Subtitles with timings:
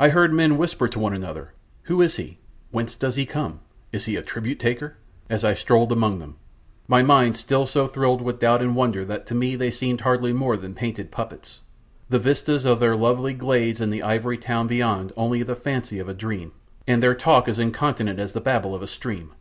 [0.00, 1.52] I heard men whisper one to another,
[1.84, 2.38] "Who is he?";
[2.72, 3.60] "Whence does he come?";
[3.92, 4.96] "Is he a tribute taker?"
[5.30, 6.34] as I strolled amongst them,
[6.88, 10.32] my mind still so thrilled with doubt and wonder that to me they seemed hardly
[10.32, 11.60] more than painted puppets,
[12.10, 16.08] the vistas of their lovely glades and the ivory town beyond only the fancy of
[16.08, 16.50] a dream,
[16.88, 19.34] and their talk as incontinent as the babble of a stream.